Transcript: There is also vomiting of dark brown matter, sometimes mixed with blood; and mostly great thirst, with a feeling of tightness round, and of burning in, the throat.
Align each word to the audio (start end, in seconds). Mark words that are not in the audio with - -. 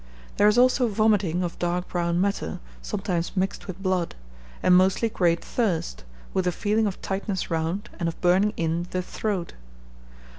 There 0.37 0.47
is 0.47 0.57
also 0.57 0.87
vomiting 0.87 1.43
of 1.43 1.59
dark 1.59 1.87
brown 1.89 2.19
matter, 2.19 2.57
sometimes 2.81 3.37
mixed 3.37 3.67
with 3.67 3.83
blood; 3.83 4.15
and 4.63 4.75
mostly 4.75 5.09
great 5.09 5.45
thirst, 5.45 6.03
with 6.33 6.47
a 6.47 6.51
feeling 6.51 6.87
of 6.87 6.99
tightness 7.03 7.51
round, 7.51 7.87
and 7.99 8.09
of 8.09 8.19
burning 8.19 8.53
in, 8.57 8.87
the 8.89 9.03
throat. 9.03 9.53